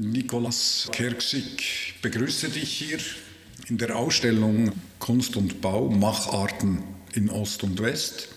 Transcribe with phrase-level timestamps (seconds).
[0.00, 2.98] Nikolaus Kerksig, ich begrüße dich hier
[3.68, 8.28] in der Ausstellung Kunst und Bau, Macharten in Ost und West.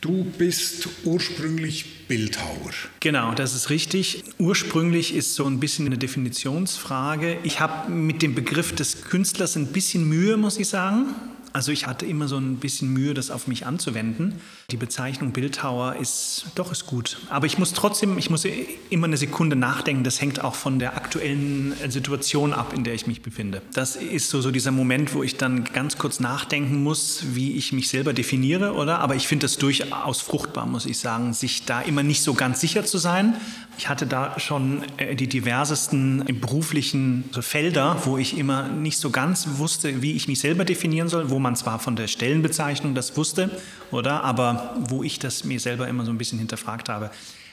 [0.00, 2.72] Du bist ursprünglich Bildhauer.
[3.00, 4.24] Genau, das ist richtig.
[4.38, 7.36] Ursprünglich ist so ein bisschen eine Definitionsfrage.
[7.42, 11.14] Ich habe mit dem Begriff des Künstlers ein bisschen Mühe, muss ich sagen.
[11.54, 14.40] Also ich hatte immer so ein bisschen Mühe, das auf mich anzuwenden.
[14.72, 18.44] Die Bezeichnung Bildhauer ist doch ist gut, aber ich muss trotzdem, ich muss
[18.90, 20.02] immer eine Sekunde nachdenken.
[20.02, 23.62] Das hängt auch von der aktuellen Situation ab, in der ich mich befinde.
[23.72, 27.72] Das ist so so dieser Moment, wo ich dann ganz kurz nachdenken muss, wie ich
[27.72, 28.98] mich selber definiere, oder?
[28.98, 32.60] Aber ich finde das durchaus fruchtbar, muss ich sagen, sich da immer nicht so ganz
[32.60, 33.36] sicher zu sein.
[33.76, 39.48] Ich hatte da schon äh, die diversesten beruflichen Felder, wo ich immer nicht so ganz
[39.58, 43.50] wusste, wie ich mich selber definieren soll, wo man zwar von der Stellenbezeichnung das wusste,
[43.90, 47.10] oder, aber wo ich das mir selber immer so ein bisschen hinterfragt habe.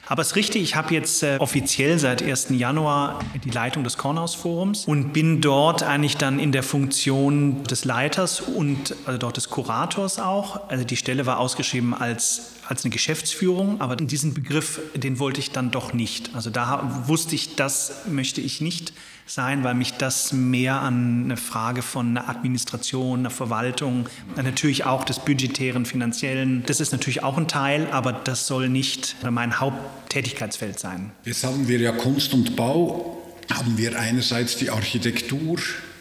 [0.08, 2.48] Aber es ist richtig, ich habe jetzt äh, offiziell seit 1.
[2.50, 8.40] Januar die Leitung des Kornhaus-Forums und bin dort eigentlich dann in der Funktion des Leiters
[8.40, 10.68] und also dort des Kurators auch.
[10.68, 15.50] Also die Stelle war ausgeschrieben als, als eine Geschäftsführung, aber diesen Begriff, den wollte ich
[15.50, 16.34] dann doch nicht.
[16.34, 18.92] Also da wusste ich, das möchte ich nicht
[19.26, 25.04] sein, weil mich das mehr an eine Frage von einer Administration, einer Verwaltung, natürlich auch
[25.04, 30.78] des budgetären, finanziellen, das ist natürlich auch ein Teil, aber das soll nicht mein Haupttätigkeitsfeld
[30.78, 31.12] sein.
[31.24, 35.58] Jetzt haben wir ja Kunst und Bau, haben wir einerseits die Architektur,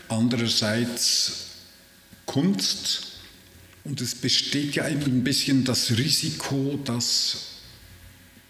[0.09, 1.47] andererseits
[2.25, 3.10] Kunst.
[3.83, 7.47] Und es besteht ja ein bisschen das Risiko, dass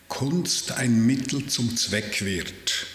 [0.07, 2.85] Kunst ein Mittel zum Zweck wird.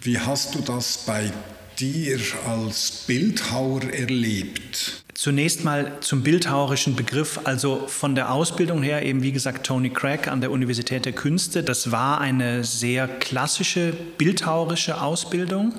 [0.00, 1.32] Wie hast du das bei
[1.78, 5.02] dir als Bildhauer erlebt?
[5.14, 10.28] Zunächst mal zum bildhauerischen Begriff, also von der Ausbildung her eben wie gesagt Tony Craig
[10.28, 11.62] an der Universität der Künste.
[11.62, 15.72] Das war eine sehr klassische bildhauerische Ausbildung.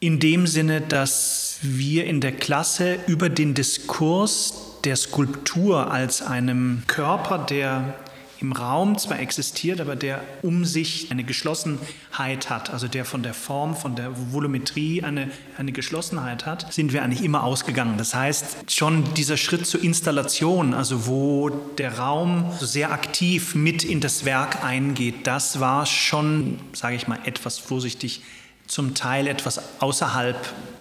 [0.00, 6.82] In dem Sinne, dass wir in der Klasse über den Diskurs der Skulptur als einem
[6.86, 7.94] Körper, der
[8.40, 13.34] im Raum zwar existiert, aber der um sich eine Geschlossenheit hat, also der von der
[13.34, 17.98] Form, von der Volumetrie eine, eine Geschlossenheit hat, sind wir eigentlich immer ausgegangen.
[17.98, 24.00] Das heißt, schon dieser Schritt zur Installation, also wo der Raum sehr aktiv mit in
[24.00, 28.22] das Werk eingeht, das war schon, sage ich mal, etwas vorsichtig
[28.68, 30.36] zum Teil etwas außerhalb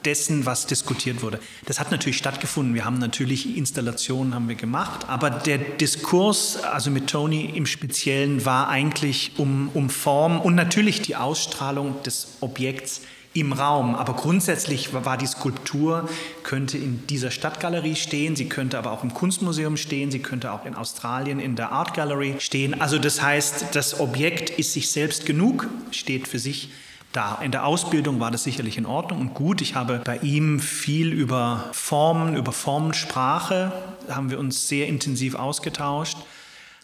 [0.05, 1.39] dessen, was diskutiert wurde.
[1.65, 2.75] Das hat natürlich stattgefunden.
[2.75, 8.45] Wir haben natürlich Installationen haben wir gemacht, aber der Diskurs, also mit Tony im Speziellen,
[8.45, 13.01] war eigentlich um, um Form und natürlich die Ausstrahlung des Objekts
[13.33, 13.95] im Raum.
[13.95, 16.09] Aber grundsätzlich war die Skulptur,
[16.43, 20.65] könnte in dieser Stadtgalerie stehen, sie könnte aber auch im Kunstmuseum stehen, sie könnte auch
[20.65, 22.79] in Australien in der Art Gallery stehen.
[22.81, 26.69] Also das heißt, das Objekt ist sich selbst genug, steht für sich
[27.17, 27.39] da.
[27.41, 29.61] In der Ausbildung war das sicherlich in Ordnung und gut.
[29.61, 33.71] Ich habe bei ihm viel über Formen, über Formensprache,
[34.07, 36.17] haben wir uns sehr intensiv ausgetauscht.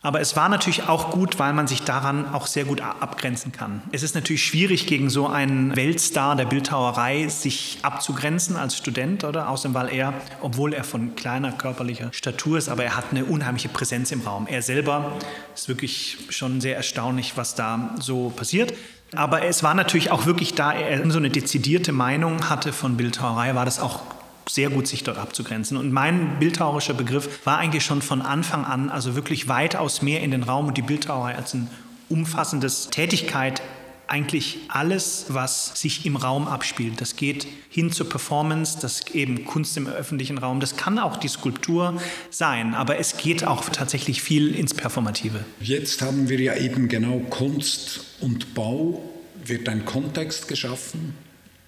[0.06, 3.82] Aber es war natürlich auch gut, weil man sich daran auch sehr gut abgrenzen kann.
[3.94, 9.48] Es ist natürlich schwierig, gegen so einen Weltstar der Bildhauerei sich abzugrenzen als Student, oder?
[9.48, 13.70] Außerdem, weil er, obwohl er von kleiner körperlicher Statur ist, aber er hat eine unheimliche
[13.70, 14.46] Präsenz im Raum.
[14.48, 15.14] Er selber
[15.56, 18.74] ist wirklich schon sehr erstaunlich, was da so passiert.
[19.16, 23.56] Aber es war natürlich auch wirklich, da er so eine dezidierte Meinung hatte von Bildhauerei,
[23.56, 24.02] war das auch
[24.50, 25.78] sehr gut, sich dort abzugrenzen.
[25.78, 30.32] Und mein bildhauerischer Begriff war eigentlich schon von Anfang an, also wirklich weitaus mehr in
[30.32, 31.70] den Raum und die Bildhauerei als ein
[32.10, 33.62] umfassendes Tätigkeit
[34.14, 37.02] eigentlich alles, was sich im Raum abspielt.
[37.02, 41.28] Das geht hin zur Performance, das eben Kunst im öffentlichen Raum, das kann auch die
[41.28, 45.44] Skulptur sein, aber es geht auch tatsächlich viel ins Performative.
[45.60, 49.02] Jetzt haben wir ja eben genau Kunst und Bau,
[49.44, 51.16] wird ein Kontext geschaffen,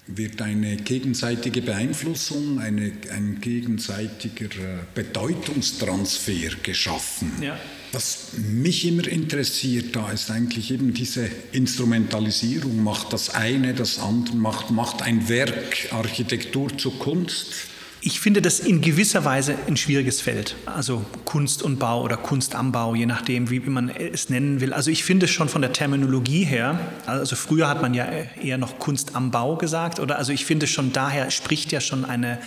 [0.06, 7.32] wird eine gegenseitige Beeinflussung, eine, ein gegenseitiger äh, Bedeutungstransfer geschaffen.
[7.42, 7.58] Ja.
[7.96, 14.36] Was mich immer interessiert, da ist eigentlich eben diese Instrumentalisierung, macht das eine, das andere,
[14.36, 17.54] macht, macht ein Werk Architektur zur Kunst.
[18.02, 20.58] Ich finde das in gewisser Weise ein schwieriges Feld.
[20.66, 24.74] Also Kunst und Bau oder Kunst am Bau, je nachdem, wie man es nennen will.
[24.74, 28.06] Also ich finde schon von der Terminologie her, also früher hat man ja
[28.44, 30.18] eher noch Kunst am Bau gesagt, oder?
[30.18, 32.40] Also ich finde schon daher spricht ja schon eine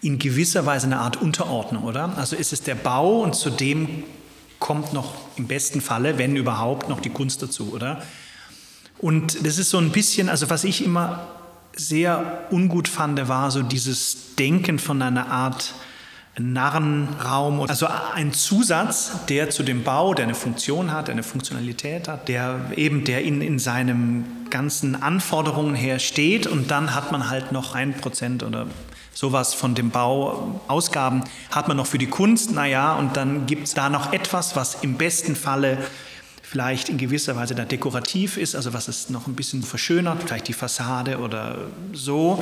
[0.00, 2.18] in gewisser Weise eine Art Unterordnung, oder?
[2.18, 4.02] Also ist es der Bau und zudem
[4.58, 8.02] kommt noch im besten Falle, wenn überhaupt, noch die Kunst dazu, oder?
[8.98, 11.28] Und das ist so ein bisschen, also was ich immer
[11.74, 15.74] sehr ungut fand, war so dieses Denken von einer Art
[16.38, 22.28] Narrenraum, also ein Zusatz, der zu dem Bau, der eine Funktion hat, eine Funktionalität hat,
[22.28, 27.52] der eben der in, in seinem ganzen Anforderungen her steht und dann hat man halt
[27.52, 28.66] noch ein Prozent oder
[29.12, 33.74] sowas von dem Bauausgaben hat man noch für die Kunst, naja, und dann gibt es
[33.74, 35.78] da noch etwas, was im besten Falle
[36.42, 40.48] vielleicht in gewisser Weise da dekorativ ist, also was es noch ein bisschen verschönert, vielleicht
[40.48, 41.58] die Fassade oder
[41.92, 42.40] so.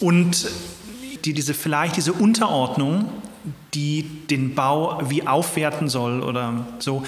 [0.00, 0.46] Und
[1.24, 3.10] die, diese, vielleicht diese Unterordnung,
[3.74, 7.04] die den Bau wie aufwerten soll oder so,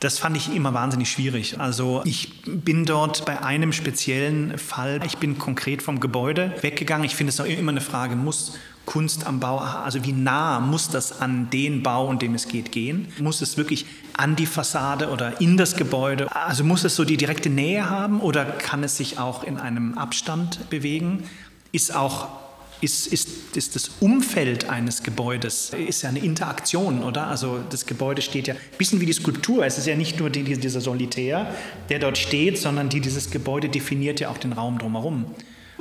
[0.00, 1.60] das fand ich immer wahnsinnig schwierig.
[1.60, 7.04] Also ich bin dort bei einem speziellen Fall, ich bin konkret vom Gebäude weggegangen.
[7.04, 10.88] Ich finde es auch immer eine Frage, muss Kunst am Bau, also wie nah muss
[10.88, 13.08] das an den Bau, um dem es geht, gehen?
[13.20, 13.84] Muss es wirklich
[14.16, 16.34] an die Fassade oder in das Gebäude?
[16.34, 19.98] Also muss es so die direkte Nähe haben oder kann es sich auch in einem
[19.98, 21.24] Abstand bewegen?
[21.72, 22.39] Ist auch
[22.80, 27.26] ist, ist, ist das Umfeld eines Gebäudes, ist ja eine Interaktion, oder?
[27.26, 29.64] Also das Gebäude steht ja ein bisschen wie die Skulptur.
[29.64, 31.54] Es ist ja nicht nur die, dieser Solitär,
[31.88, 35.26] der dort steht, sondern die, dieses Gebäude definiert ja auch den Raum drumherum.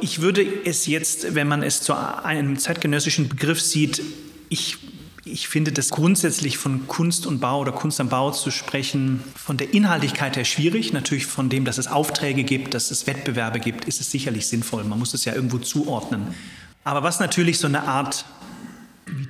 [0.01, 4.01] Ich würde es jetzt, wenn man es zu einem zeitgenössischen Begriff sieht,
[4.49, 4.77] ich
[5.31, 9.57] ich finde das grundsätzlich von Kunst und Bau oder Kunst am Bau zu sprechen, von
[9.57, 10.93] der Inhaltlichkeit her schwierig.
[10.93, 14.83] Natürlich von dem, dass es Aufträge gibt, dass es Wettbewerbe gibt, ist es sicherlich sinnvoll.
[14.83, 16.33] Man muss es ja irgendwo zuordnen.
[16.89, 18.25] Aber was natürlich so eine Art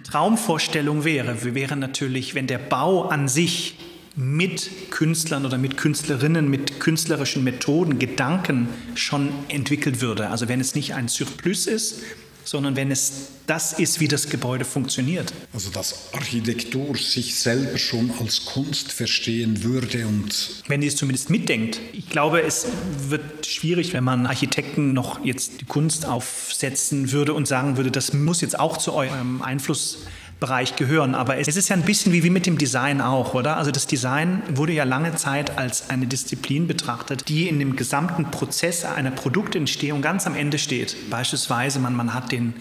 [0.10, 3.76] Traumvorstellung wäre, wäre natürlich, wenn der Bau an sich
[4.16, 10.30] mit Künstlern oder mit Künstlerinnen, mit künstlerischen Methoden, Gedanken schon entwickelt würde.
[10.30, 12.02] Also wenn es nicht ein Surplus ist,
[12.50, 15.32] sondern wenn es das ist, wie das Gebäude funktioniert.
[15.54, 20.64] Also dass Architektur sich selber schon als Kunst verstehen würde und...
[20.68, 21.80] Wenn die es zumindest mitdenkt.
[21.94, 22.66] Ich glaube, es
[23.08, 28.14] wird schwierig, wenn man Architekten noch jetzt die Kunst aufsetzen würde und sagen würde, das
[28.14, 30.00] muss jetzt auch zu eurem Einfluss
[30.40, 31.16] Bereich gehören.
[31.16, 33.58] Aber es ist ja ein bisschen wie, wie mit dem Design auch, oder?
[33.58, 38.32] Also das Design wurde ja lange Zeit als eine Disziplin betrachtet, die in dem gesamten
[38.32, 41.10] Prozess einer Produktentstehung ganz am Ende steht.
[41.10, 42.54] Beispielsweise, man, man hat den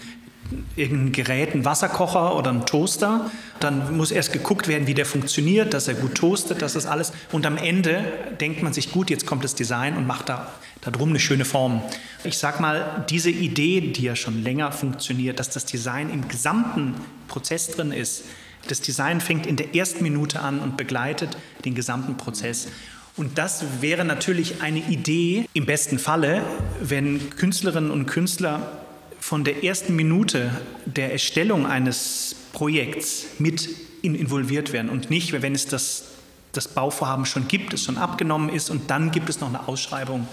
[0.75, 3.29] irgendein Gerät, einen Wasserkocher oder einen Toaster.
[3.59, 7.11] Dann muss erst geguckt werden, wie der funktioniert, dass er gut toastet, dass das alles.
[7.31, 8.03] Und am Ende
[8.39, 10.47] denkt man sich, gut, jetzt kommt das Design und macht da
[10.81, 11.81] darum eine schöne Form.
[12.23, 16.95] Ich sag mal, diese Idee, die ja schon länger funktioniert, dass das Design im gesamten
[17.27, 18.23] Prozess drin ist.
[18.67, 22.67] Das Design fängt in der ersten Minute an und begleitet den gesamten Prozess.
[23.17, 26.41] Und das wäre natürlich eine Idee im besten Falle,
[26.81, 28.85] wenn Künstlerinnen und Künstler
[29.29, 30.49] von der ersten Minute
[30.87, 33.69] der Erstellung eines Projekts mit
[34.01, 36.05] involviert werden und nicht, wenn es das,
[36.51, 40.27] das Bauvorhaben schon gibt, es schon abgenommen ist und dann gibt es noch eine Ausschreibung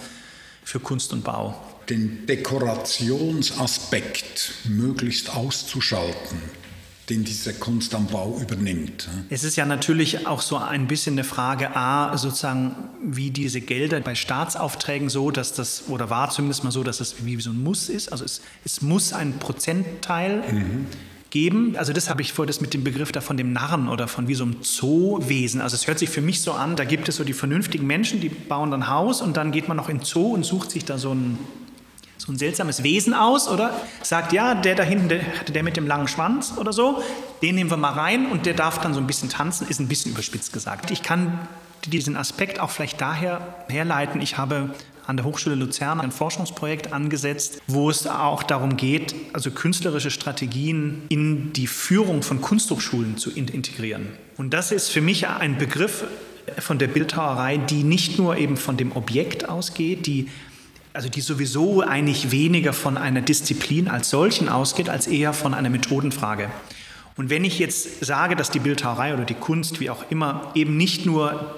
[0.64, 1.62] für Kunst und Bau.
[1.90, 6.40] Den Dekorationsaspekt möglichst auszuschalten,
[7.08, 9.08] den diese Kunst am Bau übernimmt.
[9.30, 14.00] Es ist ja natürlich auch so ein bisschen eine Frage, a, sozusagen, wie diese Gelder
[14.00, 17.62] bei Staatsaufträgen so, dass das, oder war zumindest mal so, dass das wie so ein
[17.62, 18.10] Muss ist.
[18.10, 20.86] Also es, es muss ein Prozentteil mhm.
[21.30, 21.76] geben.
[21.76, 24.26] Also das habe ich vor, das mit dem Begriff da von dem Narren oder von
[24.26, 25.60] wie so einem Zoowesen.
[25.60, 28.20] Also es hört sich für mich so an, da gibt es so die vernünftigen Menschen,
[28.20, 30.98] die bauen dann Haus und dann geht man noch in Zoo und sucht sich da
[30.98, 31.38] so ein
[32.26, 33.80] so ein seltsames Wesen aus, oder?
[34.02, 37.02] Sagt, ja, der da hinten, der, der mit dem langen Schwanz oder so,
[37.40, 39.86] den nehmen wir mal rein und der darf dann so ein bisschen tanzen, ist ein
[39.86, 40.90] bisschen überspitzt gesagt.
[40.90, 41.38] Ich kann
[41.86, 44.20] diesen Aspekt auch vielleicht daher herleiten.
[44.20, 44.70] Ich habe
[45.06, 51.02] an der Hochschule Luzern ein Forschungsprojekt angesetzt, wo es auch darum geht, also künstlerische Strategien
[51.08, 54.08] in die Führung von Kunsthochschulen zu integrieren.
[54.36, 56.04] Und das ist für mich ein Begriff
[56.58, 60.28] von der Bildhauerei, die nicht nur eben von dem Objekt ausgeht, die
[60.96, 65.68] also die sowieso eigentlich weniger von einer Disziplin als solchen ausgeht, als eher von einer
[65.68, 66.50] Methodenfrage.
[67.16, 70.76] Und wenn ich jetzt sage, dass die Bildhauerei oder die Kunst, wie auch immer, eben
[70.78, 71.54] nicht nur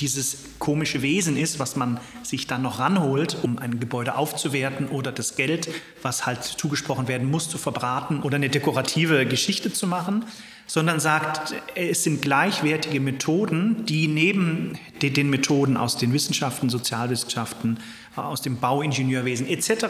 [0.00, 5.12] dieses komische Wesen ist, was man sich dann noch ranholt, um ein Gebäude aufzuwerten oder
[5.12, 5.68] das Geld,
[6.02, 10.24] was halt zugesprochen werden muss, zu verbraten oder eine dekorative Geschichte zu machen,
[10.66, 17.78] sondern sagt, es sind gleichwertige Methoden, die neben den Methoden aus den Wissenschaften, Sozialwissenschaften,
[18.16, 19.86] aus dem Bauingenieurwesen etc.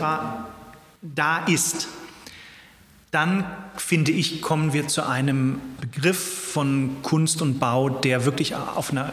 [1.02, 1.88] da ist,
[3.10, 3.44] dann
[3.76, 9.12] finde ich, kommen wir zu einem Begriff von Kunst und Bau, der wirklich auf einer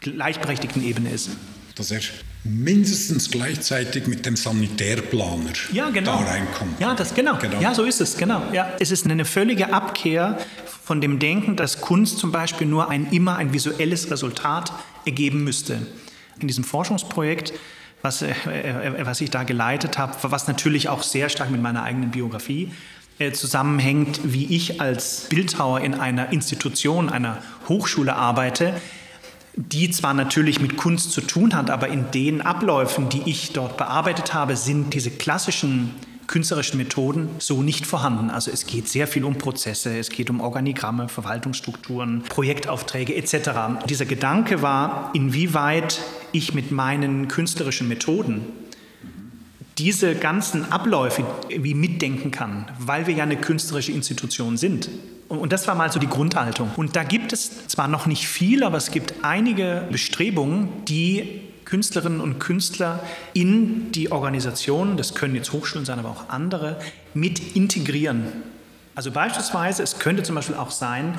[0.00, 1.30] gleichberechtigten Ebene ist.
[1.76, 2.00] Dass er
[2.42, 6.18] mindestens gleichzeitig mit dem Sanitärplaner ja, genau.
[6.18, 6.80] da reinkommt.
[6.80, 7.36] Ja, das genau.
[7.38, 7.60] genau.
[7.60, 8.42] Ja, so ist es, genau.
[8.52, 8.72] Ja.
[8.80, 10.38] Es ist eine völlige Abkehr
[10.82, 14.72] von dem Denken, dass Kunst zum Beispiel nur ein immer ein visuelles Resultat
[15.04, 15.86] ergeben müsste.
[16.40, 17.52] In diesem Forschungsprojekt
[18.02, 21.82] was, äh, äh, was ich da geleitet habe, was natürlich auch sehr stark mit meiner
[21.82, 22.70] eigenen Biografie
[23.18, 27.38] äh, zusammenhängt, wie ich als Bildhauer in einer Institution, einer
[27.68, 28.80] Hochschule arbeite,
[29.56, 33.76] die zwar natürlich mit Kunst zu tun hat, aber in den Abläufen, die ich dort
[33.76, 35.94] bearbeitet habe, sind diese klassischen
[36.28, 38.30] künstlerischen Methoden so nicht vorhanden.
[38.30, 43.50] Also es geht sehr viel um Prozesse, es geht um Organigramme, Verwaltungsstrukturen, Projektaufträge etc.
[43.88, 48.42] Dieser Gedanke war, inwieweit ich mit meinen künstlerischen Methoden
[49.78, 54.90] diese ganzen Abläufe wie mitdenken kann, weil wir ja eine künstlerische Institution sind.
[55.28, 56.70] Und das war mal so die Grundhaltung.
[56.76, 62.20] Und da gibt es zwar noch nicht viel, aber es gibt einige Bestrebungen, die Künstlerinnen
[62.20, 63.00] und Künstler
[63.34, 66.80] in die Organisation, das können jetzt Hochschulen sein, aber auch andere,
[67.12, 68.24] mit integrieren.
[68.94, 71.18] Also beispielsweise, es könnte zum Beispiel auch sein,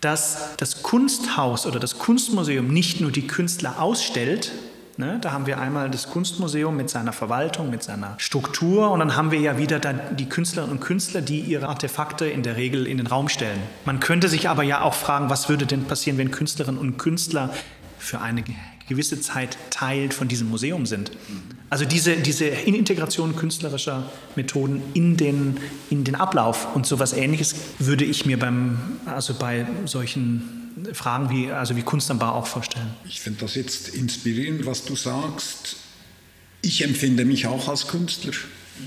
[0.00, 4.52] dass das Kunsthaus oder das Kunstmuseum nicht nur die Künstler ausstellt,
[4.98, 9.14] Ne, da haben wir einmal das Kunstmuseum mit seiner Verwaltung, mit seiner Struktur und dann
[9.14, 12.96] haben wir ja wieder die Künstlerinnen und Künstler, die ihre Artefakte in der Regel in
[12.96, 13.58] den Raum stellen.
[13.84, 17.52] Man könnte sich aber ja auch fragen, was würde denn passieren, wenn Künstlerinnen und Künstler
[17.98, 18.42] für eine
[18.88, 21.10] gewisse Zeit Teil von diesem Museum sind.
[21.70, 25.58] Also diese, diese Integration künstlerischer Methoden in den,
[25.90, 31.50] in den Ablauf und sowas ähnliches würde ich mir beim, also bei solchen Fragen wie,
[31.50, 32.94] also wie Kunst am Bau auch vorstellen.
[33.08, 35.76] Ich finde das jetzt inspirierend, was du sagst.
[36.62, 38.32] Ich empfinde mich auch als Künstler,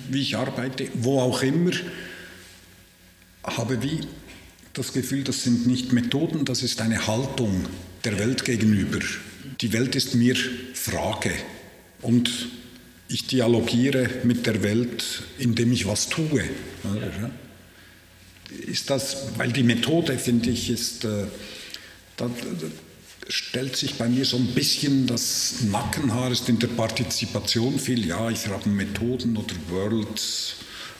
[0.09, 1.71] wie ich arbeite, wo auch immer,
[3.43, 4.01] habe wie
[4.73, 7.65] das Gefühl, das sind nicht Methoden, das ist eine Haltung
[8.05, 8.99] der Welt gegenüber.
[9.61, 10.35] Die Welt ist mir
[10.73, 11.33] Frage
[12.01, 12.29] und
[13.09, 16.43] ich dialogiere mit der Welt, indem ich was tue.
[18.65, 21.25] Ist das, weil die Methode, finde ich, ist äh,
[22.17, 22.29] da
[23.27, 28.29] stellt sich bei mir so ein bisschen das Nackenhaar ist in der Partizipation viel, ja,
[28.29, 30.55] ich habe Methoden oder Worlds,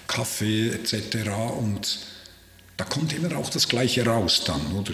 [0.07, 1.29] Kaffee etc.
[1.57, 1.99] Und
[2.77, 4.93] da kommt immer auch das Gleiche raus dann, oder?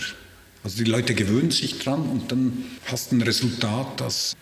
[0.66, 4.36] Also die Leute gewöhnen sich dran und dann hast du ein Resultat, das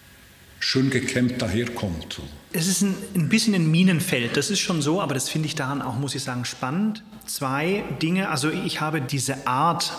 [0.61, 2.21] schön gekämmt daherkommt.
[2.53, 5.55] Es ist ein, ein bisschen ein Minenfeld, das ist schon so, aber das finde ich
[5.55, 7.03] daran auch, muss ich sagen, spannend.
[7.25, 9.91] Zwei Dinge, also ich habe diese Art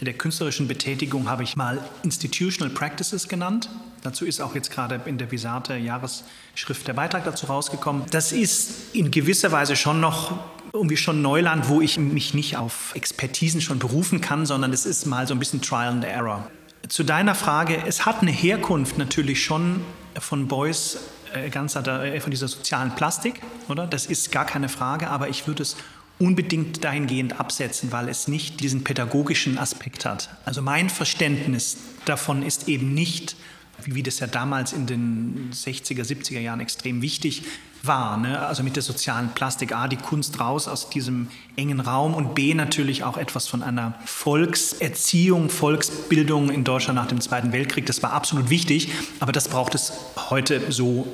[0.00, 3.70] der künstlerischen Betätigung habe ich mal Institutional Practices genannt.
[4.02, 8.04] Dazu ist auch jetzt gerade in der Visate Jahresschrift der Beitrag dazu rausgekommen.
[8.10, 10.38] Das ist in gewisser Weise schon noch
[10.78, 15.06] irgendwie schon Neuland, wo ich mich nicht auf Expertisen schon berufen kann, sondern es ist
[15.06, 16.50] mal so ein bisschen Trial and Error.
[16.88, 19.82] Zu deiner Frage, es hat eine Herkunft natürlich schon
[20.18, 20.98] von Beuys
[21.34, 23.86] äh, ganz äh, von dieser sozialen Plastik, oder?
[23.86, 25.76] Das ist gar keine Frage, aber ich würde es
[26.18, 30.30] unbedingt dahingehend absetzen, weil es nicht diesen pädagogischen Aspekt hat.
[30.44, 33.36] Also mein Verständnis davon ist eben nicht,
[33.84, 37.42] wie das ja damals in den 60er, 70er Jahren extrem wichtig
[37.82, 38.40] war, ne?
[38.40, 42.54] also mit der sozialen Plastik, A, die Kunst raus aus diesem engen Raum und B,
[42.54, 47.86] natürlich auch etwas von einer Volkserziehung, Volksbildung in Deutschland nach dem Zweiten Weltkrieg.
[47.86, 49.92] Das war absolut wichtig, aber das braucht es
[50.28, 51.06] heute so,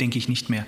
[0.00, 0.64] denke ich, nicht mehr.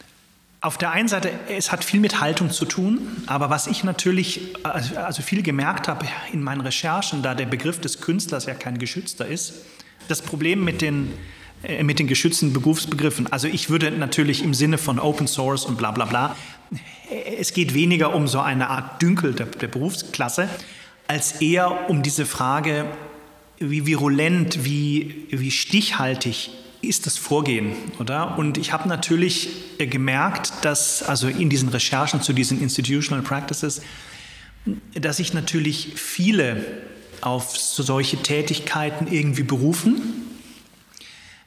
[0.60, 4.40] Auf der einen Seite, es hat viel mit Haltung zu tun, aber was ich natürlich
[4.64, 9.26] also viel gemerkt habe in meinen Recherchen, da der Begriff des Künstlers ja kein geschützter
[9.26, 9.52] ist,
[10.08, 11.12] das Problem mit den,
[11.82, 15.90] mit den geschützten Berufsbegriffen, also ich würde natürlich im Sinne von Open Source und bla
[15.90, 16.36] bla bla,
[17.38, 20.48] es geht weniger um so eine Art Dünkel der, der Berufsklasse,
[21.06, 22.86] als eher um diese Frage,
[23.58, 26.50] wie virulent, wie, wie stichhaltig
[26.82, 28.36] ist das Vorgehen, oder?
[28.38, 33.82] Und ich habe natürlich äh, gemerkt, dass also in diesen Recherchen zu diesen Institutional Practices,
[34.94, 36.64] dass sich natürlich viele
[37.20, 40.23] auf solche Tätigkeiten irgendwie berufen,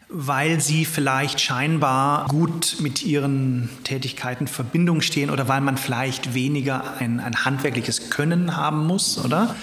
[0.10, 6.34] weil sie vielleicht scheinbar gut mit ihren Tätigkeiten in Verbindung stehen oder weil man vielleicht
[6.34, 9.56] weniger ein, ein handwerkliches Können haben muss, oder?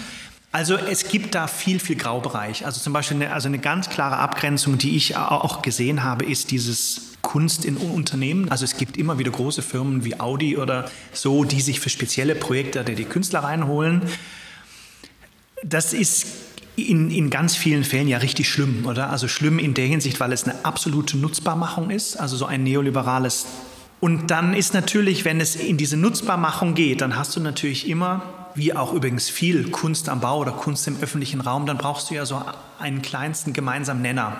[0.52, 2.64] Also es gibt da viel, viel Graubereich.
[2.64, 6.50] Also zum Beispiel eine, also eine ganz klare Abgrenzung, die ich auch gesehen habe, ist
[6.50, 8.50] dieses Kunst in Unternehmen.
[8.50, 12.36] Also es gibt immer wieder große Firmen wie Audi oder so, die sich für spezielle
[12.36, 14.02] Projekte die Künstler reinholen.
[15.64, 16.26] Das ist
[16.76, 19.10] in, in ganz vielen Fällen ja richtig schlimm, oder?
[19.10, 23.46] Also schlimm in der Hinsicht, weil es eine absolute Nutzbarmachung ist, also so ein neoliberales.
[24.00, 28.22] Und dann ist natürlich, wenn es in diese Nutzbarmachung geht, dann hast du natürlich immer
[28.54, 32.14] wie auch übrigens viel Kunst am Bau oder Kunst im öffentlichen Raum, dann brauchst du
[32.14, 32.42] ja so
[32.78, 34.36] einen kleinsten gemeinsamen Nenner.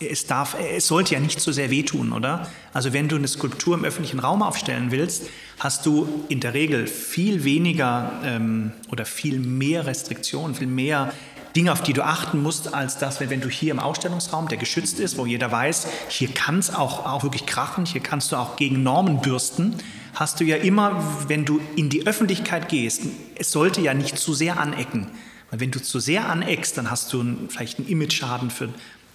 [0.00, 2.48] Es, darf, es sollte ja nicht so sehr wehtun, oder?
[2.72, 5.24] Also wenn du eine Skulptur im öffentlichen Raum aufstellen willst,
[5.58, 11.12] hast du in der Regel viel weniger ähm, oder viel mehr Restriktionen, viel mehr
[11.56, 15.00] Dinge, auf die du achten musst, als das, wenn du hier im Ausstellungsraum, der geschützt
[15.00, 18.56] ist, wo jeder weiß, hier kann es auch, auch wirklich krachen, hier kannst du auch
[18.56, 19.76] gegen Normen bürsten,
[20.14, 23.02] hast du ja immer, wenn du in die Öffentlichkeit gehst,
[23.36, 25.08] es sollte ja nicht zu sehr anecken.
[25.50, 28.68] Weil wenn du zu sehr aneckst, dann hast du vielleicht einen Image-Schaden für,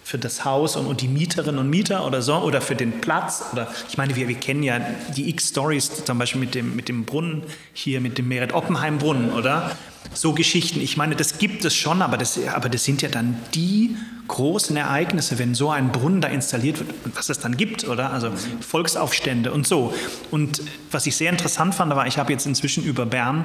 [0.04, 3.42] für das Haus und, und die Mieterinnen und Mieter oder so oder für den Platz.
[3.52, 4.78] Oder ich meine, wir, wir kennen ja
[5.16, 7.42] die X-Stories, zum Beispiel mit dem, mit dem Brunnen
[7.72, 9.70] hier, mit dem Meret Oppenheim-Brunnen, oder?
[10.12, 10.80] So Geschichten.
[10.80, 13.96] Ich meine, das gibt es schon, aber das, aber das sind ja dann die
[14.28, 18.12] großen Ereignisse, wenn so ein Brunnen da installiert wird was es dann gibt, oder?
[18.12, 18.30] Also
[18.60, 19.94] Volksaufstände und so.
[20.30, 23.44] Und was ich sehr interessant fand, war, ich habe jetzt inzwischen über Bern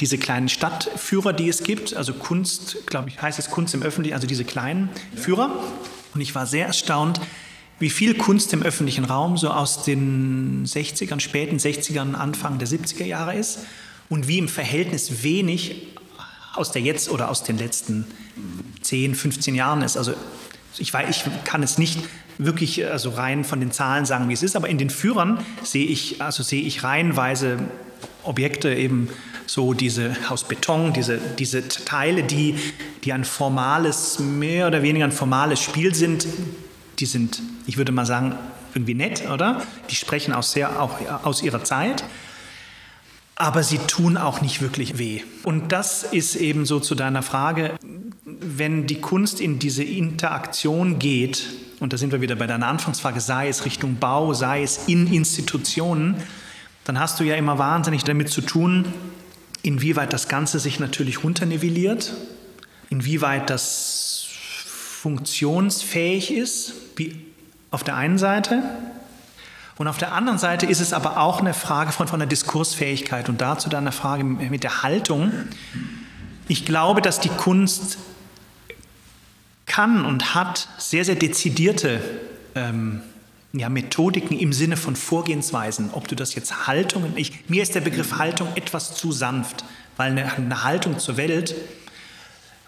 [0.00, 4.14] diese kleinen Stadtführer, die es gibt, also Kunst, glaube ich, heißt es Kunst im Öffentlichen,
[4.14, 5.50] also diese kleinen Führer.
[6.14, 7.20] Und ich war sehr erstaunt,
[7.78, 13.04] wie viel Kunst im öffentlichen Raum so aus den 60ern, späten 60ern, Anfang der 70er
[13.04, 13.60] Jahre ist
[14.08, 15.88] und wie im Verhältnis wenig
[16.54, 18.06] aus der jetzt oder aus den letzten
[18.82, 19.96] 10, 15 Jahren ist.
[19.96, 20.14] Also
[20.78, 21.98] ich, weiß, ich kann es nicht
[22.38, 25.86] wirklich also rein von den Zahlen sagen, wie es ist, aber in den Führern sehe
[25.86, 27.58] ich, also sehe ich reihenweise
[28.24, 29.08] Objekte eben
[29.46, 32.56] so diese aus Beton, diese, diese Teile, die,
[33.04, 36.26] die ein formales, mehr oder weniger ein formales Spiel sind,
[36.98, 38.36] die sind, ich würde mal sagen,
[38.74, 39.62] irgendwie nett, oder?
[39.90, 42.04] Die sprechen auch sehr auch aus ihrer Zeit.
[43.36, 45.22] Aber sie tun auch nicht wirklich weh.
[45.42, 47.74] Und das ist eben so zu deiner Frage,
[48.24, 51.48] wenn die Kunst in diese Interaktion geht,
[51.80, 55.12] und da sind wir wieder bei deiner Anfangsfrage, sei es Richtung Bau, sei es in
[55.12, 56.16] Institutionen,
[56.84, 58.92] dann hast du ja immer wahnsinnig damit zu tun,
[59.62, 62.12] inwieweit das Ganze sich natürlich runternivelliert,
[62.90, 64.26] inwieweit das
[65.04, 67.24] funktionsfähig ist, wie
[67.70, 68.62] auf der einen Seite.
[69.76, 73.28] Und auf der anderen Seite ist es aber auch eine Frage von, von der Diskursfähigkeit
[73.28, 75.32] und dazu dann eine Frage mit der Haltung.
[76.46, 77.98] Ich glaube, dass die Kunst
[79.66, 82.00] kann und hat sehr, sehr dezidierte
[82.54, 83.00] ähm,
[83.56, 87.80] ja, Methodiken im Sinne von Vorgehensweisen, ob du das jetzt Haltungen, ich, mir ist der
[87.80, 89.64] Begriff Haltung etwas zu sanft,
[89.96, 91.54] weil eine, eine Haltung zur Welt,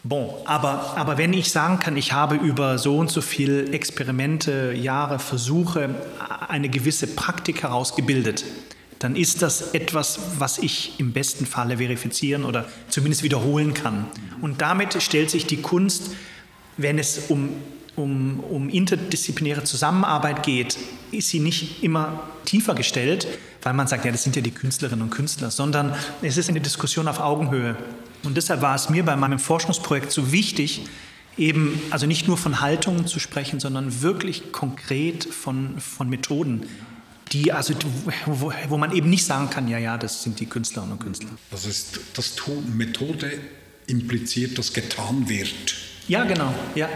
[0.05, 4.73] bon, aber, aber wenn ich sagen kann, ich habe über so und so viele Experimente,
[4.75, 5.93] Jahre, Versuche
[6.49, 8.45] eine gewisse Praktik herausgebildet,
[9.01, 14.07] dann ist das etwas, was ich im besten Falle verifizieren oder zumindest wiederholen kann.
[14.41, 16.13] Und damit stellt sich die Kunst,
[16.77, 17.51] wenn es um
[17.97, 20.79] um, um interdisziplinäre Zusammenarbeit geht,
[21.11, 23.27] ist sie nicht immer tiefer gestellt,
[23.63, 26.61] weil man sagt, ja, das sind ja die Künstlerinnen und Künstler, sondern es ist eine
[26.61, 27.77] Diskussion auf Augenhöhe.
[28.23, 30.83] Und deshalb war es mir bei meinem Forschungsprojekt so wichtig,
[31.37, 36.67] eben also nicht nur von Haltungen zu sprechen, sondern wirklich konkret von, von Methoden,
[37.33, 37.75] die also
[38.27, 41.31] wo, wo man eben nicht sagen kann, ja, ja, das sind die Künstlerinnen und Künstler.
[41.51, 42.37] Das ist das
[42.75, 43.33] Methode
[43.87, 45.75] impliziert, dass getan wird.
[46.09, 46.89] Ja, genau, ja.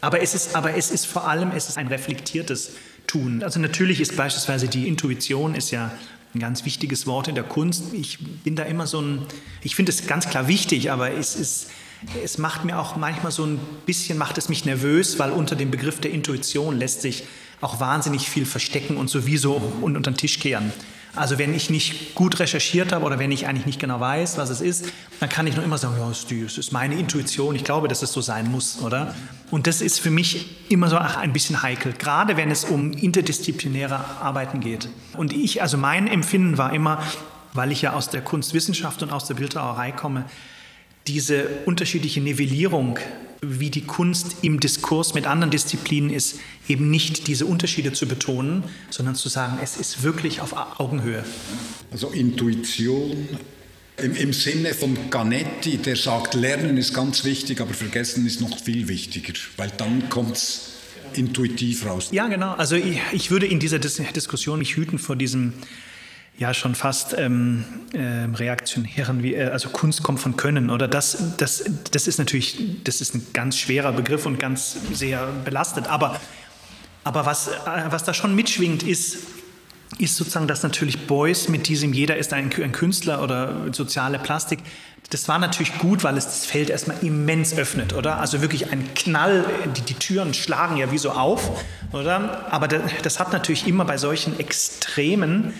[0.00, 2.72] Aber es ist, aber es ist vor allem es ist ein reflektiertes
[3.06, 3.42] Tun.
[3.42, 5.90] Also natürlich ist beispielsweise die Intuition ist ja
[6.34, 7.92] ein ganz wichtiges Wort in der Kunst.
[7.92, 9.26] Ich bin da immer so ein,
[9.62, 11.70] ich finde es ganz klar wichtig, aber es ist,
[12.22, 15.70] es macht mir auch manchmal so ein bisschen, macht es mich nervös, weil unter dem
[15.70, 17.24] Begriff der Intuition lässt sich
[17.60, 20.72] auch wahnsinnig viel verstecken und sowieso und unter den Tisch kehren.
[21.14, 24.50] Also wenn ich nicht gut recherchiert habe oder wenn ich eigentlich nicht genau weiß, was
[24.50, 27.88] es ist, dann kann ich nur immer sagen, ja, es ist meine Intuition, ich glaube,
[27.88, 29.14] dass es so sein muss, oder?
[29.50, 33.96] Und das ist für mich immer so ein bisschen heikel, gerade wenn es um interdisziplinäre
[34.20, 34.88] Arbeiten geht.
[35.16, 37.02] Und ich, also mein Empfinden war immer,
[37.54, 40.24] weil ich ja aus der Kunstwissenschaft und aus der Bildhauerei komme,
[41.06, 42.98] diese unterschiedliche Nivellierung,
[43.40, 48.64] wie die Kunst im Diskurs mit anderen Disziplinen ist, eben nicht diese Unterschiede zu betonen,
[48.90, 51.24] sondern zu sagen, es ist wirklich auf Augenhöhe.
[51.90, 53.28] Also Intuition
[53.96, 58.58] im, im Sinne von Ganetti, der sagt, Lernen ist ganz wichtig, aber Vergessen ist noch
[58.58, 60.70] viel wichtiger, weil dann kommt es
[61.14, 62.08] intuitiv raus.
[62.12, 62.52] Ja, genau.
[62.52, 65.54] Also ich, ich würde in dieser Dis Diskussion mich hüten vor diesem
[66.38, 67.98] ja schon fast ähm, äh,
[68.36, 73.00] reaktionären, wie, äh, also Kunst kommt von Können, oder das, das, das ist natürlich, das
[73.00, 76.20] ist ein ganz schwerer Begriff und ganz sehr belastet, aber,
[77.02, 77.52] aber was, äh,
[77.90, 79.18] was da schon mitschwingt, ist,
[79.98, 84.60] ist sozusagen, dass natürlich Beuys mit diesem Jeder ist ein, ein Künstler oder soziale Plastik,
[85.10, 88.18] das war natürlich gut, weil es das Feld erstmal immens öffnet, oder?
[88.18, 92.46] Also wirklich ein Knall, die, die Türen schlagen ja wie so auf, oder?
[92.52, 95.54] Aber das, das hat natürlich immer bei solchen Extremen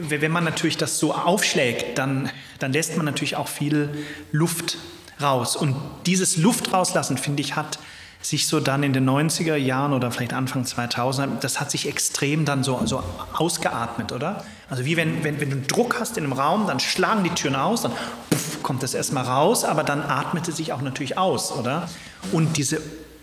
[0.00, 3.90] wenn man natürlich das so aufschlägt, dann, dann lässt man natürlich auch viel
[4.32, 4.78] Luft
[5.20, 5.56] raus.
[5.56, 7.78] Und dieses Luft rauslassen, finde ich, hat
[8.20, 12.44] sich so dann in den 90er Jahren oder vielleicht Anfang 2000, das hat sich extrem
[12.44, 13.02] dann so, so
[13.34, 14.44] ausgeatmet, oder?
[14.68, 17.54] Also wie wenn, wenn, wenn du Druck hast in einem Raum, dann schlagen die Türen
[17.54, 17.92] aus, dann
[18.28, 21.88] puff, kommt das erstmal raus, aber dann atmet es sich auch natürlich aus, oder?
[22.32, 22.82] Und diese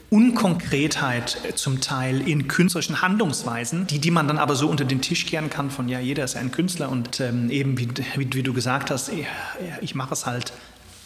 [0.09, 5.25] Unkonkretheit zum Teil in künstlerischen Handlungsweisen, die, die man dann aber so unter den Tisch
[5.25, 8.53] kehren kann von, ja, jeder ist ein Künstler und ähm, eben, wie, wie, wie, du
[8.53, 9.25] gesagt hast, ich,
[9.81, 10.53] ich mache es halt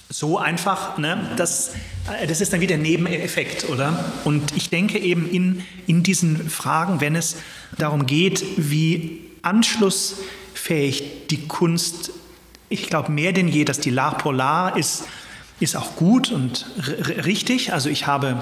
[0.09, 1.29] so einfach, ne?
[1.37, 1.75] das,
[2.11, 4.11] äh, das ist dann wieder ein Nebeneffekt, oder?
[4.25, 7.37] Und ich denke eben in, in diesen Fragen, wenn es
[7.77, 12.11] darum geht, wie anschlussfähig die Kunst,
[12.69, 15.05] ich glaube mehr denn je, dass die L'Art Polar ist,
[15.59, 16.65] ist auch gut und
[17.25, 17.73] richtig.
[17.73, 18.41] Also ich habe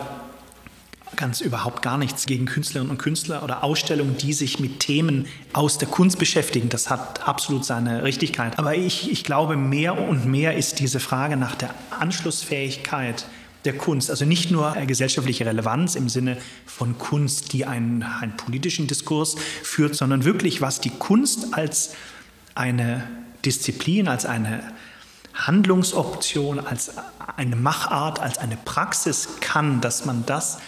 [1.18, 5.78] ganz überhaupt gar nichts gegen Künstlerinnen und Künstler oder Ausstellungen, die sich mit Themen aus
[5.78, 6.70] der Kunst beschäftigen.
[6.70, 8.58] Das hat absolut seine Richtigkeit.
[8.58, 13.26] Aber ich, ich glaube, mehr und mehr ist diese Frage nach der Anschlussfähigkeit
[13.66, 18.88] der Kunst, also nicht nur gesellschaftliche Relevanz im Sinne von Kunst, die einen, einen politischen
[18.88, 21.94] Diskurs führt, sondern wirklich, was die Kunst als
[22.56, 23.04] eine
[23.44, 24.64] Disziplin, als eine
[25.34, 26.92] Handlungsoption, als
[27.36, 30.60] eine Machart, als eine Praxis kann, dass man das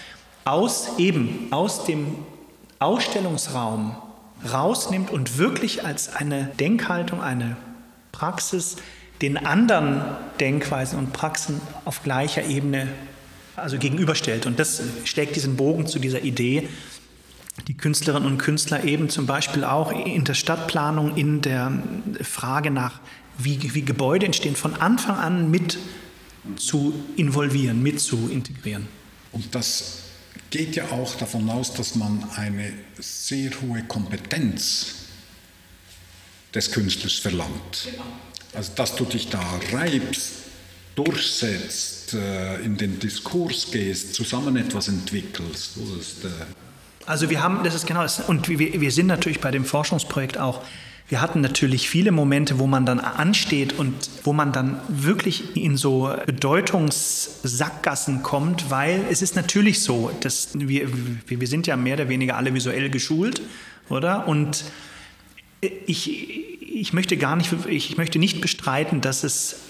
[0.50, 2.08] aus eben aus dem
[2.80, 3.96] Ausstellungsraum
[4.52, 7.58] rausnimmt und wirklich als eine Denkhaltung, eine
[8.12, 8.78] Praxis
[9.22, 10.02] den anderen
[10.40, 12.88] Denkweisen und Praxen auf gleicher Ebene
[13.56, 14.46] also gegenüberstellt.
[14.46, 16.70] Und das schlägt diesen Bogen zu dieser Idee,
[17.68, 21.74] die Künstlerinnen und Künstler eben zum Beispiel auch in der Stadtplanung, in der
[22.22, 23.02] Frage nach,
[23.38, 25.78] wie, wie Gebäude entstehen, von Anfang an mit
[26.56, 28.88] zu involvieren, mit zu integrieren.
[29.34, 30.04] Und das
[30.50, 34.96] geht ja auch davon aus, dass man eine sehr hohe Kompetenz
[36.54, 37.90] des Künstlers verlangt.
[38.54, 40.32] Also dass du dich da reibst,
[40.96, 45.78] durchsetzt, äh, in den Diskurs gehst, zusammen etwas entwickelst.
[46.24, 46.28] Äh
[47.06, 50.38] also wir haben, das ist genau das, und wir, wir sind natürlich bei dem Forschungsprojekt
[50.38, 50.64] auch
[51.10, 55.76] wir hatten natürlich viele Momente, wo man dann ansteht und wo man dann wirklich in
[55.76, 60.88] so Bedeutungssackgassen kommt, weil es ist natürlich so, dass wir,
[61.26, 63.42] wir sind ja mehr oder weniger alle visuell geschult,
[63.90, 64.28] oder?
[64.28, 64.66] Und
[65.62, 69.62] ich, ich möchte gar nicht, ich möchte nicht bestreiten, dass es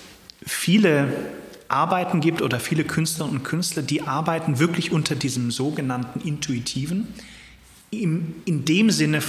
[0.46, 1.08] viele
[1.70, 7.08] Arbeiten gibt oder viele Künstlerinnen und Künstler, die arbeiten wirklich unter diesem sogenannten Intuitiven.
[7.92, 9.22] Im, in dem Sinne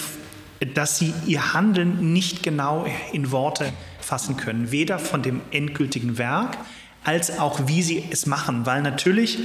[0.74, 6.58] dass sie ihr Handeln nicht genau in Worte fassen können, weder von dem endgültigen Werk
[7.02, 9.38] als auch wie sie es machen, weil natürlich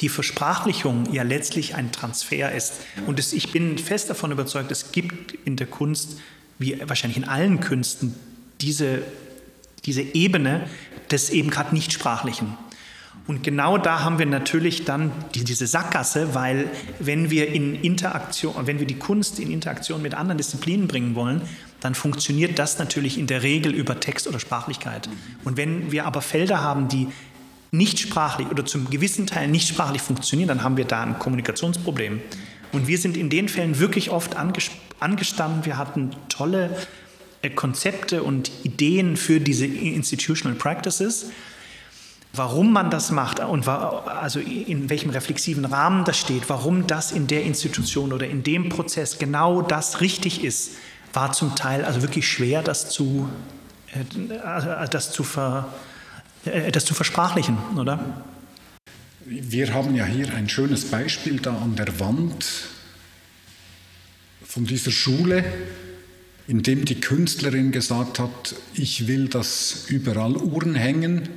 [0.00, 2.74] die Versprachlichung ja letztlich ein Transfer ist.
[3.06, 6.18] Und es, ich bin fest davon überzeugt, es gibt in der Kunst,
[6.58, 8.14] wie wahrscheinlich in allen Künsten,
[8.60, 9.02] diese,
[9.84, 10.68] diese Ebene
[11.10, 12.56] des eben gerade Nichtsprachlichen.
[13.26, 18.78] Und genau da haben wir natürlich dann diese Sackgasse, weil wenn wir in Interaktion, wenn
[18.80, 21.40] wir die Kunst in Interaktion mit anderen Disziplinen bringen wollen,
[21.80, 25.08] dann funktioniert das natürlich in der Regel über Text oder Sprachlichkeit.
[25.42, 27.08] Und wenn wir aber Felder haben, die
[27.70, 32.20] nicht sprachlich oder zum gewissen Teil nicht sprachlich funktionieren, dann haben wir da ein Kommunikationsproblem.
[32.72, 35.64] Und wir sind in den Fällen wirklich oft angestanden.
[35.64, 36.76] Wir hatten tolle
[37.42, 41.26] äh, Konzepte und Ideen für diese Institutional Practices
[42.36, 47.26] warum man das macht und also in welchem reflexiven Rahmen das steht, warum das in
[47.26, 50.72] der Institution oder in dem Prozess genau das richtig ist,
[51.12, 53.28] war zum Teil also wirklich schwer, das zu,
[53.92, 55.72] äh, das zu, ver,
[56.44, 58.24] äh, das zu versprachlichen, oder?
[59.24, 62.44] Wir haben ja hier ein schönes Beispiel da an der Wand
[64.44, 65.44] von dieser Schule,
[66.46, 71.28] in dem die Künstlerin gesagt hat, ich will, dass überall Uhren hängen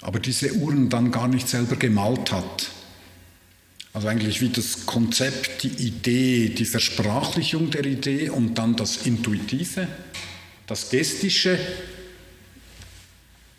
[0.00, 2.70] aber diese Uhren dann gar nicht selber gemalt hat.
[3.92, 9.88] Also eigentlich wie das Konzept, die Idee, die Versprachlichung der Idee und dann das Intuitive,
[10.66, 11.58] das Gestische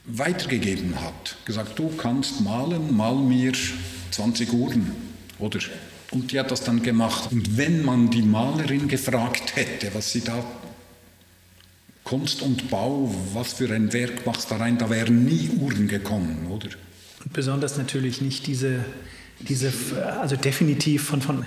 [0.05, 1.35] weitergegeben hat.
[1.45, 3.53] Gesagt, du kannst malen, mal mir
[4.11, 4.91] 20 Uhren.
[5.39, 5.59] Oder?
[6.11, 7.31] Und die hat das dann gemacht.
[7.31, 10.43] Und wenn man die Malerin gefragt hätte, was sie da
[12.09, 15.87] Kunst und Bau, was für ein Werk machst du da rein, da wären nie Uhren
[15.87, 16.69] gekommen, oder?
[17.23, 18.83] Und besonders natürlich nicht diese,
[19.39, 19.71] diese
[20.19, 21.45] also definitiv von, von,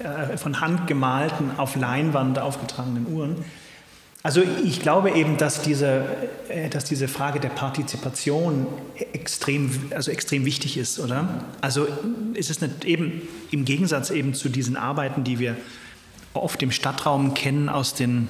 [0.00, 3.36] äh, von Hand gemalten, auf Leinwand aufgetragenen Uhren.
[4.22, 6.04] Also ich glaube eben, dass diese,
[6.50, 8.66] äh, dass diese Frage der Partizipation
[9.14, 11.46] extrem, also extrem wichtig ist, oder?
[11.62, 11.88] Also
[12.34, 15.56] ist es nicht eben im Gegensatz eben zu diesen Arbeiten, die wir
[16.34, 18.28] oft im Stadtraum kennen aus den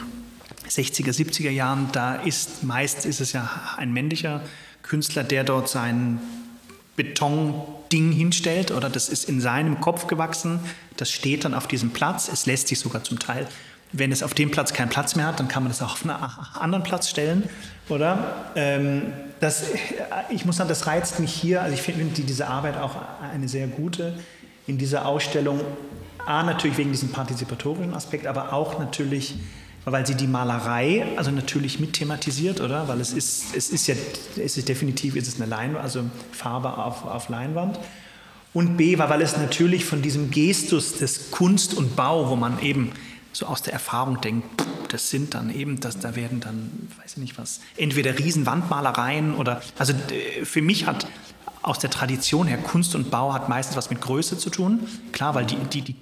[0.69, 4.43] 60er, 70er Jahren, da ist meist ist es ja ein männlicher
[4.83, 6.21] Künstler, der dort sein
[6.97, 10.61] Betonding hinstellt oder das ist in seinem Kopf gewachsen,
[10.97, 13.47] das steht dann auf diesem Platz, es lässt sich sogar zum Teil
[13.93, 16.05] wenn es auf dem Platz keinen Platz mehr hat, dann kann man das auch auf
[16.05, 16.17] einen
[16.55, 17.49] anderen Platz stellen,
[17.89, 18.53] oder?
[18.55, 19.65] Ähm, das,
[20.31, 21.63] ich muss sagen, das reizt mich hier.
[21.63, 22.97] Also ich finde diese Arbeit auch
[23.33, 24.15] eine sehr gute
[24.67, 25.61] in dieser Ausstellung.
[26.25, 29.37] A, natürlich wegen diesem partizipatorischen Aspekt, aber auch natürlich,
[29.87, 32.89] weil sie die Malerei also natürlich mit thematisiert, oder?
[32.89, 33.95] Weil es ist, es ist ja,
[34.37, 37.79] es ist definitiv ist es eine Leinwand, also Farbe auf, auf Leinwand.
[38.53, 42.93] Und B, weil es natürlich von diesem Gestus des Kunst und Bau, wo man eben
[43.33, 44.47] so aus der Erfahrung denkt,
[44.89, 49.63] das sind dann eben, das, da werden dann, weiß ich nicht was, entweder Riesenwandmalereien oder,
[49.79, 49.93] also
[50.43, 51.07] für mich hat
[51.63, 54.81] aus der Tradition her Kunst und Bau hat meistens was mit Größe zu tun.
[55.13, 55.97] Klar, weil die, die, die,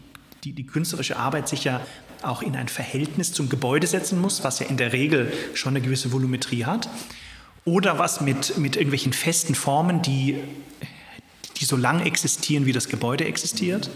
[0.44, 1.80] die, die künstlerische Arbeit sich ja
[2.22, 5.80] auch in ein Verhältnis zum Gebäude setzen muss, was ja in der Regel schon eine
[5.80, 6.88] gewisse Volumetrie hat.
[7.64, 10.38] Oder was mit, mit irgendwelchen festen Formen, die,
[11.56, 13.90] die so lang existieren, wie das Gebäude existiert.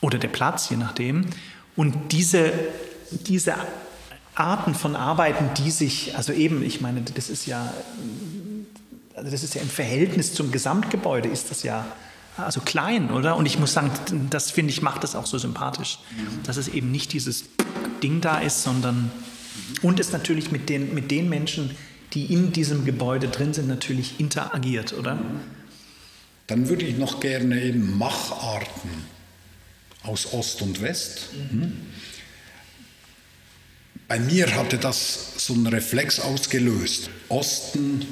[0.00, 1.26] Oder der Platz, je nachdem.
[1.76, 2.52] Und diese,
[3.10, 3.54] diese
[4.34, 7.72] Arten von Arbeiten, die sich, also eben, ich meine, das ist ja,
[9.14, 11.86] also das ist ja im Verhältnis zum Gesamtgebäude, ist das ja
[12.36, 13.36] also klein, oder?
[13.36, 13.90] Und ich muss sagen,
[14.30, 15.98] das finde ich, macht das auch so sympathisch,
[16.44, 17.44] dass es eben nicht dieses
[18.02, 19.10] Ding da ist, sondern
[19.82, 21.76] und es natürlich mit den, mit den Menschen,
[22.12, 25.18] die in diesem Gebäude drin sind, natürlich interagiert, oder?
[26.46, 28.90] Dann würde ich noch gerne eben Macharten
[30.02, 31.30] aus Ost und West.
[31.50, 31.72] Mhm.
[34.08, 37.10] Bei mir hatte das so einen Reflex ausgelöst.
[37.28, 38.06] Osten,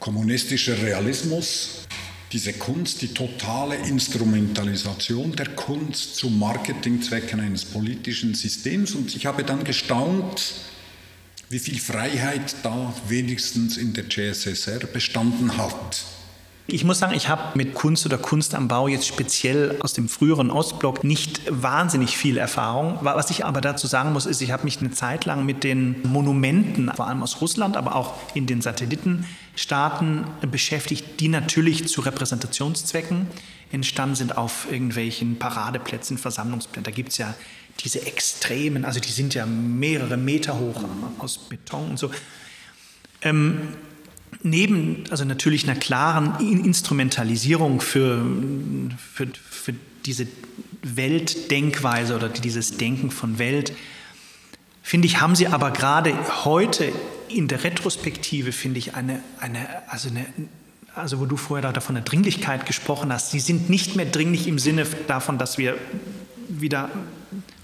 [0.00, 1.86] kommunistischer Realismus,
[2.32, 8.94] diese Kunst, die totale Instrumentalisation der Kunst zu Marketingzwecken eines politischen Systems.
[8.94, 10.54] Und ich habe dann gestaunt,
[11.50, 16.04] wie viel Freiheit da wenigstens in der CSSR bestanden hat.
[16.72, 20.08] Ich muss sagen, ich habe mit Kunst oder Kunst am Bau jetzt speziell aus dem
[20.08, 22.98] früheren Ostblock nicht wahnsinnig viel Erfahrung.
[23.02, 26.00] Was ich aber dazu sagen muss, ist, ich habe mich eine Zeit lang mit den
[26.02, 33.26] Monumenten, vor allem aus Russland, aber auch in den Satellitenstaaten beschäftigt, die natürlich zu Repräsentationszwecken
[33.70, 36.84] entstanden sind auf irgendwelchen Paradeplätzen, Versammlungsplätzen.
[36.84, 37.34] Da gibt es ja
[37.80, 40.82] diese extremen, also die sind ja mehrere Meter hoch
[41.18, 42.10] aus Beton und so.
[43.20, 43.74] Ähm,
[44.42, 48.24] neben also natürlich einer klaren Instrumentalisierung für,
[49.12, 49.74] für, für
[50.04, 50.26] diese
[50.82, 53.72] Weltdenkweise oder dieses Denken von Welt,
[54.82, 56.92] finde ich, haben sie aber gerade heute
[57.28, 60.26] in der Retrospektive, finde ich, eine, eine, also eine,
[60.94, 64.58] also wo du vorher davon der Dringlichkeit gesprochen hast, sie sind nicht mehr dringlich im
[64.58, 65.78] Sinne davon, dass wir
[66.48, 66.90] wieder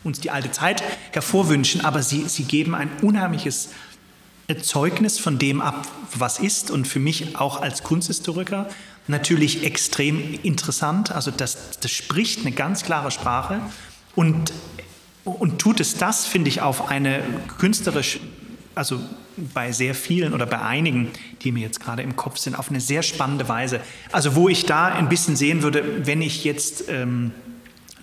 [0.04, 3.70] uns die alte Zeit hervorwünschen, aber sie, sie geben ein unheimliches
[4.56, 8.66] Zeugnis von dem ab, was ist und für mich auch als Kunsthistoriker
[9.06, 11.12] natürlich extrem interessant.
[11.12, 13.60] Also das, das spricht eine ganz klare Sprache
[14.14, 14.54] und,
[15.24, 17.22] und tut es das, finde ich, auf eine
[17.58, 18.20] künstlerisch,
[18.74, 18.98] also
[19.36, 21.10] bei sehr vielen oder bei einigen,
[21.42, 23.80] die mir jetzt gerade im Kopf sind, auf eine sehr spannende Weise.
[24.12, 27.32] Also wo ich da ein bisschen sehen würde, wenn ich jetzt ähm,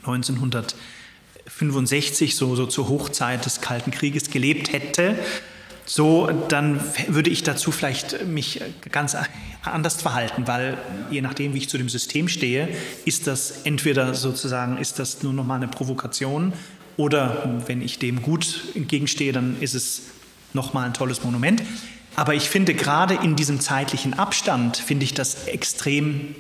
[0.06, 5.18] 1965 so, so zur Hochzeit des Kalten Krieges gelebt hätte,
[5.86, 9.16] so, dann würde ich dazu vielleicht mich ganz
[9.64, 10.78] anders verhalten, weil
[11.12, 12.70] je nachdem, wie ich zu dem System stehe,
[13.06, 16.54] ist das entweder sozusagen, ist das nur noch mal eine Provokation
[16.98, 20.02] oder wenn ich dem gut entgegenstehe, dann ist es
[20.54, 21.62] noch mal ein tolles Monument.
[22.16, 26.36] Aber ich finde gerade in diesem zeitlichen Abstand, finde ich das extrem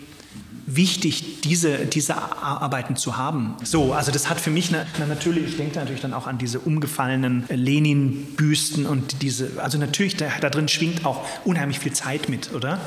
[0.67, 3.55] wichtig, diese, diese Arbeiten zu haben.
[3.63, 6.37] So, also das hat für mich eine, eine natürlich, ich denke natürlich dann auch an
[6.37, 12.29] diese umgefallenen Lenin-Büsten und diese, also natürlich, da, da, drin schwingt auch unheimlich viel Zeit
[12.29, 12.79] mit, oder?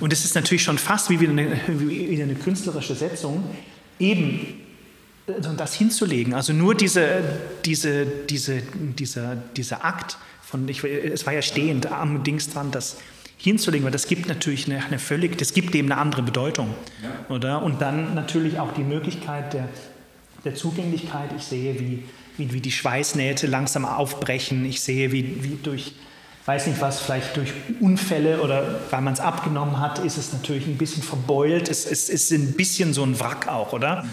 [0.00, 3.44] Und es ist natürlich schon fast wie wieder eine, wie wieder eine künstlerische Setzung,
[3.98, 4.46] eben
[5.56, 6.34] das hinzulegen.
[6.34, 7.22] Also nur diese,
[7.64, 8.62] diese, diese,
[8.98, 12.98] dieser, dieser Akt von, ich, es war ja stehend am Dings dran, dass
[13.44, 16.74] hinzulegen, weil das gibt natürlich eine, eine völlig, das gibt dem eine andere Bedeutung.
[17.02, 17.34] Ja.
[17.34, 17.62] Oder?
[17.62, 19.68] Und dann natürlich auch die Möglichkeit der,
[20.44, 21.30] der Zugänglichkeit.
[21.36, 22.04] Ich sehe, wie,
[22.38, 24.64] wie, wie die Schweißnähte langsam aufbrechen.
[24.64, 25.92] Ich sehe, wie, wie durch,
[26.46, 30.66] weiß nicht was, vielleicht durch Unfälle oder weil man es abgenommen hat, ist es natürlich
[30.66, 31.68] ein bisschen verbeult.
[31.68, 34.04] Es, es, es ist ein bisschen so ein Wrack auch, oder?
[34.04, 34.10] Mhm.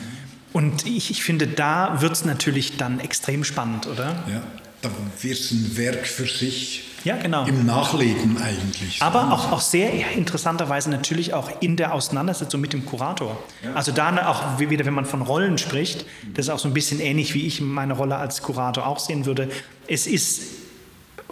[0.54, 4.24] Und ich, ich finde, da wird es natürlich dann extrem spannend, oder?
[4.28, 4.44] Ja,
[4.82, 4.90] da
[5.22, 6.86] wird es ein Werk für sich.
[7.04, 7.46] Ja, genau.
[7.46, 9.02] Im Nachleben eigentlich.
[9.02, 13.42] Aber auch, auch sehr interessanterweise natürlich auch in der Auseinandersetzung mit dem Kurator.
[13.64, 13.74] Ja.
[13.74, 17.00] Also da auch wieder, wenn man von Rollen spricht, das ist auch so ein bisschen
[17.00, 19.50] ähnlich, wie ich meine Rolle als Kurator auch sehen würde.
[19.88, 20.42] Es ist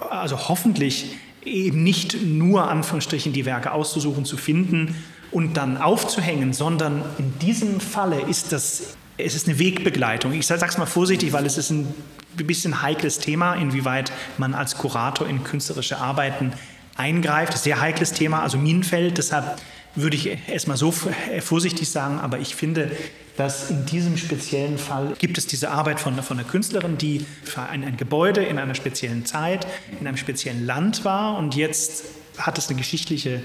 [0.09, 4.95] also hoffentlich eben nicht nur Anführungsstrichen die Werke auszusuchen, zu finden
[5.31, 10.33] und dann aufzuhängen, sondern in diesem Falle ist das es ist eine Wegbegleitung.
[10.33, 11.93] Ich sage es mal vorsichtig, weil es ist ein
[12.35, 16.53] bisschen heikles Thema, inwieweit man als Kurator in künstlerische Arbeiten
[16.95, 17.53] eingreift.
[17.53, 19.17] Das ist ein sehr heikles Thema, also Minenfeld.
[19.17, 19.59] Deshalb
[19.95, 20.93] würde ich erstmal so
[21.41, 22.91] vorsichtig sagen, aber ich finde,
[23.37, 27.61] dass in diesem speziellen Fall gibt es diese Arbeit von, von einer Künstlerin, die für
[27.61, 29.65] ein, ein Gebäude in einer speziellen Zeit,
[29.99, 32.03] in einem speziellen Land war und jetzt
[32.37, 33.41] hat es eine geschichtliche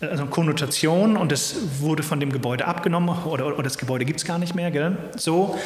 [0.00, 4.24] also Konnotation und es wurde von dem Gebäude abgenommen oder, oder das Gebäude gibt es
[4.24, 4.70] gar nicht mehr.
[4.70, 4.96] Gell?
[5.16, 5.58] So,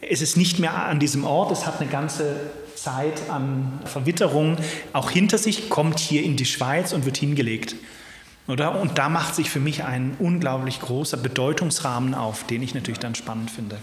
[0.00, 2.36] es ist nicht mehr an diesem Ort, es hat eine ganze
[2.74, 4.56] Zeit an Verwitterung
[4.92, 7.76] auch hinter sich, kommt hier in die Schweiz und wird hingelegt.
[8.48, 8.80] Oder?
[8.80, 13.14] Und da macht sich für mich ein unglaublich großer Bedeutungsrahmen auf, den ich natürlich dann
[13.14, 13.78] spannend finde.